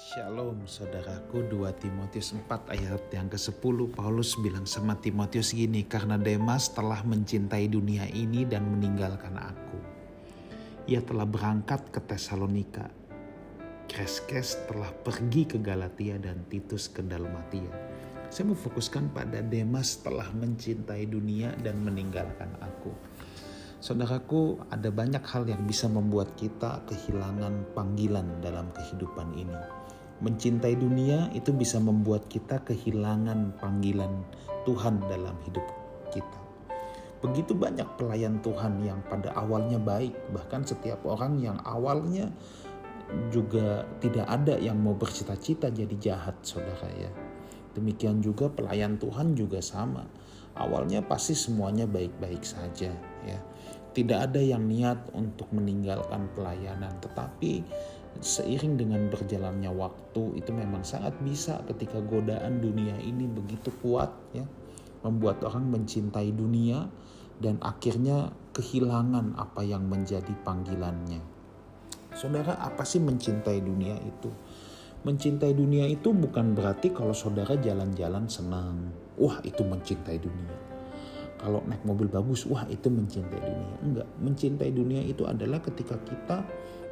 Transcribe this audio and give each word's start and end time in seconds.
Shalom 0.00 0.64
saudaraku 0.64 1.44
2 1.44 1.76
Timotius 1.76 2.32
4 2.32 2.72
ayat 2.72 3.12
yang 3.12 3.28
ke-10 3.28 3.92
Paulus 3.92 4.32
bilang 4.40 4.64
sama 4.64 4.96
Timotius 4.96 5.52
gini 5.52 5.84
karena 5.84 6.16
Demas 6.16 6.72
telah 6.72 7.04
mencintai 7.04 7.68
dunia 7.68 8.08
ini 8.08 8.48
dan 8.48 8.64
meninggalkan 8.64 9.36
aku. 9.36 9.76
Ia 10.88 11.04
telah 11.04 11.28
berangkat 11.28 11.92
ke 11.92 12.00
Tesalonika. 12.00 12.88
Kreskes 13.92 14.64
telah 14.72 14.88
pergi 14.88 15.44
ke 15.44 15.60
Galatia 15.60 16.16
dan 16.16 16.48
Titus 16.48 16.88
ke 16.88 17.04
Dalmatia. 17.04 17.68
Saya 18.32 18.48
mau 18.48 18.56
fokuskan 18.56 19.12
pada 19.12 19.44
Demas 19.44 20.00
telah 20.00 20.32
mencintai 20.32 21.12
dunia 21.12 21.52
dan 21.60 21.76
meninggalkan 21.84 22.48
aku. 22.56 22.96
Saudaraku, 23.80 24.60
ada 24.68 24.92
banyak 24.92 25.24
hal 25.24 25.48
yang 25.48 25.64
bisa 25.64 25.88
membuat 25.88 26.36
kita 26.36 26.84
kehilangan 26.84 27.72
panggilan 27.72 28.28
dalam 28.44 28.68
kehidupan 28.76 29.32
ini 29.34 29.80
mencintai 30.20 30.76
dunia 30.76 31.32
itu 31.32 31.50
bisa 31.50 31.80
membuat 31.80 32.28
kita 32.28 32.60
kehilangan 32.60 33.56
panggilan 33.56 34.20
Tuhan 34.68 35.00
dalam 35.08 35.32
hidup 35.48 35.64
kita. 36.12 36.40
Begitu 37.24 37.56
banyak 37.56 37.88
pelayan 38.00 38.40
Tuhan 38.44 38.80
yang 38.84 39.00
pada 39.08 39.32
awalnya 39.36 39.80
baik, 39.80 40.12
bahkan 40.32 40.64
setiap 40.64 41.04
orang 41.04 41.40
yang 41.40 41.56
awalnya 41.64 42.32
juga 43.32 43.84
tidak 44.00 44.28
ada 44.28 44.56
yang 44.60 44.76
mau 44.80 44.96
bercita-cita 44.96 45.72
jadi 45.72 45.96
jahat, 46.00 46.36
saudara 46.44 46.88
ya. 46.96 47.10
Demikian 47.76 48.20
juga 48.20 48.48
pelayan 48.52 49.00
Tuhan 49.00 49.36
juga 49.36 49.60
sama. 49.64 50.04
Awalnya 50.58 51.04
pasti 51.06 51.36
semuanya 51.36 51.86
baik-baik 51.86 52.42
saja, 52.42 52.90
ya. 53.26 53.38
Tidak 53.90 54.18
ada 54.30 54.38
yang 54.38 54.70
niat 54.70 55.10
untuk 55.18 55.50
meninggalkan 55.50 56.30
pelayanan, 56.38 56.94
tetapi 57.02 57.66
seiring 58.18 58.74
dengan 58.74 59.06
berjalannya 59.06 59.70
waktu 59.70 60.42
itu 60.42 60.50
memang 60.50 60.82
sangat 60.82 61.14
bisa 61.22 61.62
ketika 61.70 62.02
godaan 62.02 62.58
dunia 62.58 62.98
ini 62.98 63.30
begitu 63.30 63.70
kuat 63.78 64.10
ya 64.34 64.42
membuat 65.06 65.40
orang 65.46 65.70
mencintai 65.70 66.34
dunia 66.34 66.90
dan 67.40 67.56
akhirnya 67.64 68.34
kehilangan 68.52 69.32
apa 69.40 69.64
yang 69.64 69.88
menjadi 69.88 70.34
panggilannya. 70.44 71.24
Saudara, 72.12 72.58
apa 72.60 72.84
sih 72.84 73.00
mencintai 73.00 73.64
dunia 73.64 73.96
itu? 73.96 74.28
Mencintai 75.00 75.56
dunia 75.56 75.88
itu 75.88 76.12
bukan 76.12 76.52
berarti 76.52 76.92
kalau 76.92 77.16
saudara 77.16 77.56
jalan-jalan 77.56 78.28
senang, 78.28 78.92
wah 79.16 79.40
itu 79.48 79.64
mencintai 79.64 80.20
dunia. 80.20 80.52
Kalau 81.40 81.64
naik 81.64 81.88
mobil 81.88 82.04
bagus, 82.04 82.44
wah 82.44 82.68
itu 82.68 82.92
mencintai 82.92 83.40
dunia. 83.40 83.76
Enggak, 83.80 84.08
mencintai 84.20 84.68
dunia 84.68 85.00
itu 85.00 85.24
adalah 85.24 85.64
ketika 85.64 85.96
kita 86.04 86.44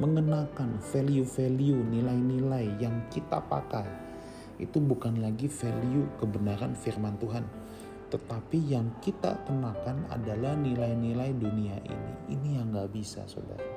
mengenakan 0.00 0.80
value-value, 0.80 1.76
nilai-nilai 1.92 2.80
yang 2.80 3.04
kita 3.12 3.36
pakai. 3.36 3.84
Itu 4.56 4.80
bukan 4.80 5.20
lagi 5.20 5.52
value 5.52 6.16
kebenaran 6.16 6.72
firman 6.72 7.20
Tuhan. 7.20 7.44
Tetapi 8.08 8.58
yang 8.64 8.96
kita 9.04 9.44
kenakan 9.44 10.08
adalah 10.08 10.56
nilai-nilai 10.56 11.36
dunia 11.36 11.76
ini. 11.84 12.32
Ini 12.32 12.64
yang 12.64 12.72
gak 12.72 12.96
bisa 12.96 13.28
saudara. 13.28 13.68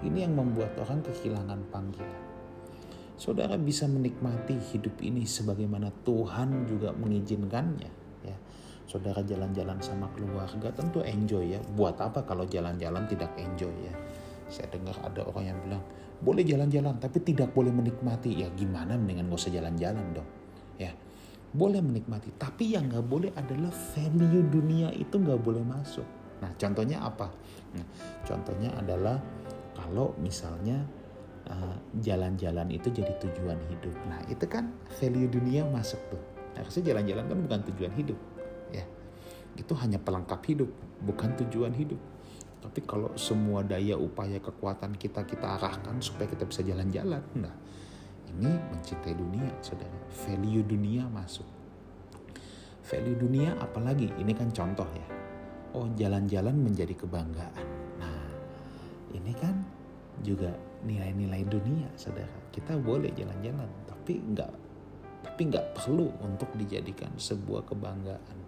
Ini 0.00 0.24
yang 0.24 0.32
membuat 0.32 0.80
orang 0.80 1.04
kehilangan 1.04 1.60
panggilan. 1.68 2.35
Saudara 3.16 3.56
bisa 3.56 3.88
menikmati 3.88 4.60
hidup 4.76 5.00
ini 5.00 5.24
sebagaimana 5.24 5.88
Tuhan 6.04 6.68
juga 6.68 6.92
mengizinkannya. 6.92 7.90
Ya, 8.28 8.36
saudara 8.84 9.24
jalan-jalan 9.24 9.80
sama 9.80 10.12
keluarga 10.12 10.68
tentu 10.76 11.00
enjoy 11.00 11.56
ya. 11.56 11.60
Buat 11.72 11.96
apa 12.04 12.28
kalau 12.28 12.44
jalan-jalan 12.44 13.08
tidak 13.08 13.32
enjoy 13.40 13.72
ya? 13.72 13.94
Saya 14.52 14.68
dengar 14.68 14.94
ada 15.00 15.24
orang 15.24 15.44
yang 15.48 15.58
bilang, 15.64 15.82
boleh 16.20 16.44
jalan-jalan 16.44 17.00
tapi 17.00 17.24
tidak 17.24 17.56
boleh 17.56 17.72
menikmati. 17.72 18.36
Ya 18.36 18.52
gimana 18.52 19.00
mendingan 19.00 19.32
gak 19.32 19.40
usah 19.40 19.52
jalan-jalan 19.52 20.04
dong. 20.12 20.28
Ya, 20.76 20.92
boleh 21.56 21.80
menikmati. 21.80 22.36
Tapi 22.36 22.76
yang 22.76 22.92
gak 22.92 23.08
boleh 23.08 23.32
adalah 23.32 23.72
value 23.72 24.44
dunia 24.44 24.92
itu 24.92 25.16
gak 25.16 25.40
boleh 25.40 25.64
masuk. 25.64 26.04
Nah 26.44 26.52
contohnya 26.60 27.00
apa? 27.00 27.32
Nah, 27.72 27.86
contohnya 28.28 28.76
adalah 28.76 29.16
kalau 29.72 30.12
misalnya 30.20 30.84
jalan-jalan 32.02 32.68
uh, 32.70 32.76
itu 32.76 32.88
jadi 32.90 33.12
tujuan 33.22 33.58
hidup. 33.70 33.94
Nah 34.10 34.20
itu 34.26 34.44
kan 34.50 34.74
value 34.98 35.30
dunia 35.30 35.62
masuk 35.66 36.00
tuh. 36.10 36.22
Harusnya 36.58 36.92
jalan-jalan 36.94 37.24
kan 37.28 37.38
bukan 37.38 37.60
tujuan 37.72 37.92
hidup. 37.94 38.18
Ya, 38.74 38.84
itu 39.54 39.72
hanya 39.78 40.02
pelengkap 40.02 40.42
hidup, 40.48 40.70
bukan 41.04 41.36
tujuan 41.44 41.70
hidup. 41.76 42.00
Tapi 42.60 42.82
kalau 42.82 43.14
semua 43.14 43.62
daya 43.62 43.94
upaya 43.94 44.42
kekuatan 44.42 44.98
kita 44.98 45.22
kita 45.22 45.60
arahkan 45.60 46.02
supaya 46.02 46.26
kita 46.26 46.48
bisa 46.48 46.66
jalan-jalan, 46.66 47.22
nah 47.38 47.54
ini 48.26 48.50
mencintai 48.50 49.14
dunia, 49.14 49.46
saudara. 49.62 49.94
Value 50.26 50.66
dunia 50.66 51.06
masuk. 51.06 51.46
Value 52.86 53.18
dunia 53.18 53.54
apalagi? 53.62 54.10
Ini 54.18 54.32
kan 54.34 54.50
contoh 54.50 54.88
ya. 54.90 55.06
Oh 55.78 55.86
jalan-jalan 55.94 56.58
menjadi 56.58 56.94
kebanggaan. 56.98 57.66
Nah 58.02 58.26
ini 59.14 59.30
kan 59.36 59.62
juga 60.24 60.50
nilai-nilai 60.86 61.42
dunia, 61.44 61.90
saudara. 61.98 62.38
Kita 62.54 62.78
boleh 62.78 63.10
jalan-jalan, 63.12 63.68
tapi 63.90 64.22
nggak 64.22 64.52
tapi 65.26 65.52
nggak 65.52 65.74
perlu 65.74 66.08
untuk 66.22 66.48
dijadikan 66.54 67.10
sebuah 67.18 67.66
kebanggaan. 67.66 68.38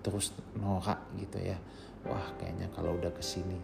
Terus 0.00 0.32
norak 0.56 1.02
gitu 1.18 1.42
ya. 1.42 1.58
Wah 2.06 2.30
kayaknya 2.38 2.70
kalau 2.70 2.94
udah 2.94 3.10
ke 3.10 3.20
sini 3.20 3.58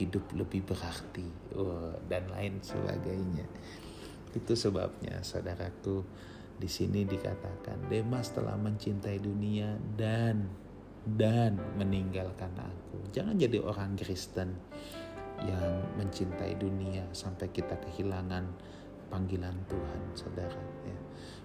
hidup 0.00 0.26
lebih 0.34 0.64
berarti 0.64 1.28
dan 2.08 2.24
lain 2.32 2.58
sebagainya. 2.64 3.46
Itu 4.34 4.58
sebabnya 4.58 5.22
saudaraku 5.22 6.02
di 6.58 6.66
sini 6.66 7.06
dikatakan 7.06 7.86
Demas 7.86 8.32
telah 8.34 8.58
mencintai 8.58 9.20
dunia 9.22 9.78
dan 9.94 10.48
dan 11.04 11.60
meninggalkan 11.76 12.50
aku. 12.56 13.12
Jangan 13.12 13.36
jadi 13.36 13.60
orang 13.60 13.94
Kristen 14.00 14.56
yang 15.42 15.82
mencintai 15.98 16.54
dunia 16.54 17.02
sampai 17.10 17.50
kita 17.50 17.74
kehilangan 17.82 18.46
panggilan 19.10 19.54
Tuhan 19.66 20.00
saudara 20.14 20.62
ya. 20.86 20.98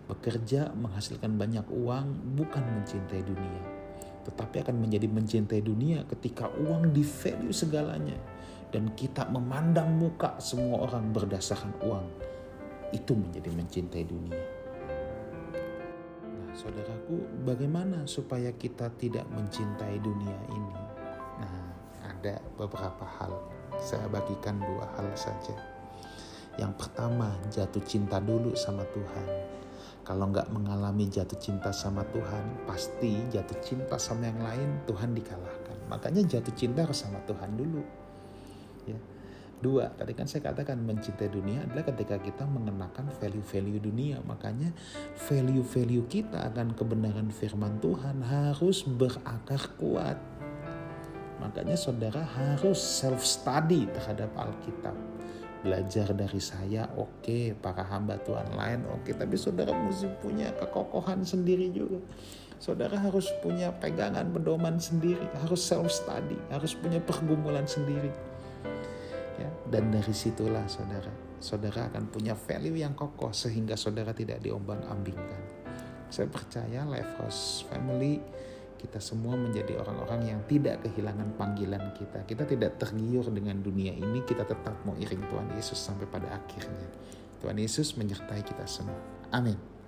bekerja 0.06 0.62
menghasilkan 0.78 1.38
banyak 1.38 1.66
uang 1.70 2.38
bukan 2.38 2.64
mencintai 2.82 3.26
dunia 3.26 3.64
tetapi 4.30 4.62
akan 4.62 4.78
menjadi 4.78 5.10
mencintai 5.10 5.62
dunia 5.66 6.06
ketika 6.06 6.54
uang 6.54 6.94
di 6.94 7.02
value 7.02 7.56
segalanya 7.56 8.18
dan 8.70 8.94
kita 8.94 9.26
memandang 9.26 9.98
muka 9.98 10.38
semua 10.38 10.86
orang 10.86 11.10
berdasarkan 11.10 11.74
uang 11.82 12.06
itu 12.94 13.14
menjadi 13.14 13.50
mencintai 13.54 14.06
dunia. 14.06 14.42
Nah, 16.26 16.50
saudaraku, 16.58 17.46
bagaimana 17.46 18.06
supaya 18.06 18.54
kita 18.54 18.90
tidak 18.98 19.26
mencintai 19.30 19.98
dunia 20.02 20.38
ini? 20.54 20.78
Nah, 21.42 21.66
ada 22.02 22.42
beberapa 22.58 23.06
hal. 23.06 23.34
Saya 23.80 24.06
bagikan 24.12 24.60
dua 24.60 24.86
hal 24.96 25.08
saja. 25.16 25.56
Yang 26.60 26.76
pertama, 26.76 27.34
jatuh 27.50 27.84
cinta 27.88 28.20
dulu 28.20 28.52
sama 28.54 28.84
Tuhan 28.92 29.50
kalau 30.10 30.26
nggak 30.34 30.50
mengalami 30.50 31.06
jatuh 31.06 31.38
cinta 31.38 31.70
sama 31.70 32.02
Tuhan, 32.10 32.66
pasti 32.66 33.30
jatuh 33.30 33.62
cinta 33.62 33.94
sama 34.02 34.26
yang 34.26 34.42
lain 34.42 34.82
Tuhan 34.90 35.14
dikalahkan. 35.14 35.86
Makanya 35.86 36.26
jatuh 36.26 36.50
cinta 36.58 36.82
harus 36.82 36.98
sama 36.98 37.22
Tuhan 37.30 37.54
dulu. 37.54 37.86
Ya. 38.90 38.98
Dua, 39.62 39.86
tadi 39.94 40.18
kan 40.18 40.26
saya 40.26 40.50
katakan 40.50 40.82
mencintai 40.82 41.30
dunia 41.30 41.62
adalah 41.62 41.86
ketika 41.94 42.18
kita 42.18 42.42
mengenakan 42.50 43.14
value-value 43.22 43.78
dunia. 43.78 44.18
Makanya 44.26 44.74
value-value 45.30 46.10
kita 46.10 46.42
akan 46.42 46.74
kebenaran 46.74 47.30
firman 47.30 47.78
Tuhan 47.78 48.26
harus 48.26 48.90
berakar 48.90 49.62
kuat. 49.78 50.18
Makanya 51.40 51.80
saudara 51.80 52.22
harus 52.24 52.78
self-study 52.78 53.88
terhadap 53.96 54.32
Alkitab 54.36 54.96
belajar 55.60 56.16
dari 56.16 56.40
saya 56.40 56.88
oke 56.96 57.20
okay. 57.20 57.52
para 57.52 57.84
hamba 57.84 58.16
Tuhan 58.24 58.56
lain 58.56 58.88
oke 58.88 59.12
okay. 59.12 59.14
tapi 59.16 59.36
saudara 59.36 59.76
mesti 59.76 60.08
punya 60.24 60.56
kekokohan 60.56 61.28
sendiri 61.28 61.68
juga 61.76 62.00
saudara 62.60 62.96
harus 62.96 63.28
punya 63.44 63.72
pegangan 63.76 64.32
pedoman 64.32 64.80
sendiri 64.80 65.28
harus 65.44 65.60
self 65.60 65.92
study 65.92 66.40
harus 66.48 66.76
punya 66.80 67.04
pergumulan 67.04 67.68
sendiri 67.68 68.12
ya 69.36 69.52
dan 69.68 69.92
dari 69.92 70.16
situlah 70.16 70.64
saudara 70.72 71.12
saudara 71.44 71.92
akan 71.92 72.08
punya 72.08 72.36
value 72.36 72.80
yang 72.80 72.96
kokoh 72.96 73.36
sehingga 73.36 73.76
saudara 73.76 74.16
tidak 74.16 74.40
diombang 74.40 74.80
ambingkan 74.88 75.44
saya 76.08 76.32
percaya 76.32 76.88
Life 76.88 77.20
House 77.20 77.68
Family 77.68 78.24
kita 78.80 79.04
semua 79.04 79.36
menjadi 79.36 79.76
orang-orang 79.76 80.32
yang 80.32 80.40
tidak 80.48 80.80
kehilangan 80.88 81.36
panggilan 81.36 81.92
kita. 82.00 82.24
Kita 82.24 82.48
tidak 82.48 82.80
tergiur 82.80 83.28
dengan 83.28 83.60
dunia 83.60 83.92
ini, 83.92 84.24
kita 84.24 84.48
tetap 84.48 84.80
mau 84.88 84.96
iring 84.96 85.24
Tuhan 85.28 85.48
Yesus 85.60 85.76
sampai 85.76 86.08
pada 86.08 86.32
akhirnya. 86.32 86.88
Tuhan 87.44 87.60
Yesus 87.60 88.00
menyertai 88.00 88.40
kita 88.42 88.64
semua. 88.64 88.96
Amin. 89.36 89.79